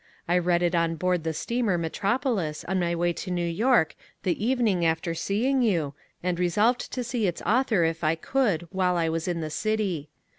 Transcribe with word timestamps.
I 0.27 0.39
read 0.39 0.63
it 0.63 0.73
on 0.73 0.95
board 0.95 1.23
the 1.23 1.31
steamer 1.31 1.77
Metropolis 1.77 2.63
on 2.65 2.79
my 2.79 2.95
way 2.95 3.13
to 3.13 3.29
New 3.29 3.45
York 3.47 3.95
the 4.23 4.43
evening 4.43 4.83
after 4.83 5.13
seeing 5.13 5.61
you, 5.61 5.93
and 6.23 6.39
resolved 6.39 6.91
to 6.93 7.03
see 7.03 7.27
its 7.27 7.43
author 7.43 7.83
if 7.83 8.03
I 8.03 8.15
could 8.15 8.67
while 8.71 8.97
I 8.97 9.09
was 9.09 9.27
in 9.27 9.41
the 9.41 9.51
city. 9.51 10.09